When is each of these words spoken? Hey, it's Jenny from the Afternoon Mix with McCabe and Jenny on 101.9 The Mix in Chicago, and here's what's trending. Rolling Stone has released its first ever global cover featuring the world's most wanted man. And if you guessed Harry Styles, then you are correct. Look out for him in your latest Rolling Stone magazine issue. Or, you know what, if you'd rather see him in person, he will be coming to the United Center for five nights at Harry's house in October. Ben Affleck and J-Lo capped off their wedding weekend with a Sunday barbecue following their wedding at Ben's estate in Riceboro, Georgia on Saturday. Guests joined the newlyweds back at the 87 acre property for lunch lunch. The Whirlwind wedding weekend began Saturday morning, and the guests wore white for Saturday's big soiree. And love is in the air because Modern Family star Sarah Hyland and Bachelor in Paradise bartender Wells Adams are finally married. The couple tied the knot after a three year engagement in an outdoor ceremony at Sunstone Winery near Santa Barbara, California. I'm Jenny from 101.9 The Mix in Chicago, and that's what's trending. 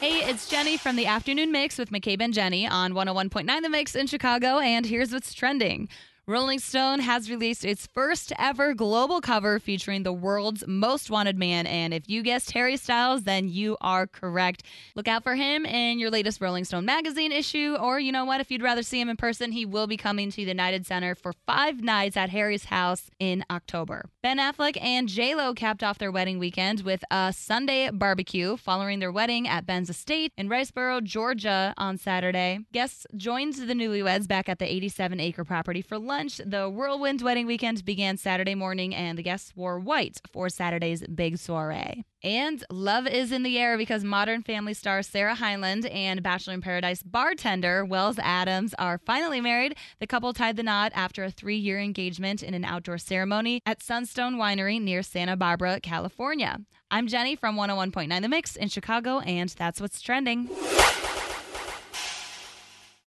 Hey, 0.00 0.26
it's 0.30 0.48
Jenny 0.48 0.78
from 0.78 0.96
the 0.96 1.04
Afternoon 1.04 1.52
Mix 1.52 1.76
with 1.76 1.90
McCabe 1.90 2.22
and 2.22 2.32
Jenny 2.32 2.66
on 2.66 2.94
101.9 2.94 3.60
The 3.60 3.68
Mix 3.68 3.94
in 3.94 4.06
Chicago, 4.06 4.58
and 4.58 4.86
here's 4.86 5.12
what's 5.12 5.34
trending. 5.34 5.90
Rolling 6.30 6.60
Stone 6.60 7.00
has 7.00 7.28
released 7.28 7.64
its 7.64 7.88
first 7.88 8.32
ever 8.38 8.72
global 8.72 9.20
cover 9.20 9.58
featuring 9.58 10.04
the 10.04 10.12
world's 10.12 10.62
most 10.64 11.10
wanted 11.10 11.36
man. 11.36 11.66
And 11.66 11.92
if 11.92 12.08
you 12.08 12.22
guessed 12.22 12.52
Harry 12.52 12.76
Styles, 12.76 13.24
then 13.24 13.48
you 13.48 13.76
are 13.80 14.06
correct. 14.06 14.62
Look 14.94 15.08
out 15.08 15.24
for 15.24 15.34
him 15.34 15.66
in 15.66 15.98
your 15.98 16.08
latest 16.08 16.40
Rolling 16.40 16.64
Stone 16.64 16.84
magazine 16.84 17.32
issue. 17.32 17.76
Or, 17.80 17.98
you 17.98 18.12
know 18.12 18.24
what, 18.24 18.40
if 18.40 18.48
you'd 18.48 18.62
rather 18.62 18.84
see 18.84 19.00
him 19.00 19.08
in 19.08 19.16
person, 19.16 19.50
he 19.50 19.66
will 19.66 19.88
be 19.88 19.96
coming 19.96 20.30
to 20.30 20.36
the 20.36 20.44
United 20.44 20.86
Center 20.86 21.16
for 21.16 21.32
five 21.48 21.82
nights 21.82 22.16
at 22.16 22.30
Harry's 22.30 22.66
house 22.66 23.10
in 23.18 23.44
October. 23.50 24.04
Ben 24.22 24.38
Affleck 24.38 24.80
and 24.80 25.08
J-Lo 25.08 25.52
capped 25.52 25.82
off 25.82 25.98
their 25.98 26.12
wedding 26.12 26.38
weekend 26.38 26.82
with 26.82 27.02
a 27.10 27.32
Sunday 27.36 27.90
barbecue 27.90 28.56
following 28.56 29.00
their 29.00 29.10
wedding 29.10 29.48
at 29.48 29.66
Ben's 29.66 29.90
estate 29.90 30.32
in 30.38 30.48
Riceboro, 30.48 31.02
Georgia 31.02 31.74
on 31.76 31.98
Saturday. 31.98 32.60
Guests 32.70 33.04
joined 33.16 33.54
the 33.54 33.74
newlyweds 33.74 34.28
back 34.28 34.48
at 34.48 34.60
the 34.60 34.72
87 34.72 35.18
acre 35.18 35.44
property 35.44 35.82
for 35.82 35.98
lunch 35.98 36.19
lunch. 36.20 36.40
The 36.44 36.68
Whirlwind 36.68 37.22
wedding 37.22 37.46
weekend 37.46 37.82
began 37.84 38.18
Saturday 38.18 38.54
morning, 38.54 38.94
and 38.94 39.16
the 39.16 39.22
guests 39.22 39.56
wore 39.56 39.78
white 39.78 40.20
for 40.30 40.50
Saturday's 40.50 41.02
big 41.06 41.38
soiree. 41.38 42.04
And 42.22 42.62
love 42.70 43.06
is 43.06 43.32
in 43.32 43.42
the 43.42 43.58
air 43.58 43.78
because 43.78 44.04
Modern 44.04 44.42
Family 44.42 44.74
star 44.74 45.02
Sarah 45.02 45.34
Hyland 45.34 45.86
and 45.86 46.22
Bachelor 46.22 46.52
in 46.52 46.60
Paradise 46.60 47.02
bartender 47.02 47.86
Wells 47.86 48.18
Adams 48.18 48.74
are 48.78 48.98
finally 48.98 49.40
married. 49.40 49.76
The 49.98 50.06
couple 50.06 50.34
tied 50.34 50.56
the 50.56 50.62
knot 50.62 50.92
after 50.94 51.24
a 51.24 51.30
three 51.30 51.56
year 51.56 51.80
engagement 51.80 52.42
in 52.42 52.52
an 52.52 52.66
outdoor 52.66 52.98
ceremony 52.98 53.62
at 53.64 53.82
Sunstone 53.82 54.34
Winery 54.34 54.80
near 54.80 55.02
Santa 55.02 55.36
Barbara, 55.36 55.80
California. 55.80 56.58
I'm 56.90 57.06
Jenny 57.06 57.34
from 57.34 57.56
101.9 57.56 58.20
The 58.20 58.28
Mix 58.28 58.56
in 58.56 58.68
Chicago, 58.68 59.20
and 59.20 59.48
that's 59.48 59.80
what's 59.80 60.02
trending. 60.02 60.50